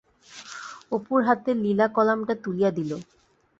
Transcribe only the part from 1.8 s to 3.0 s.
কলামটা তুলিয়া দিল।